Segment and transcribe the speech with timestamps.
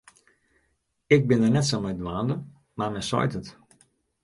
[1.15, 2.35] Ik bin dêr net sa mei dwaande,
[2.77, 3.47] mar men seit it.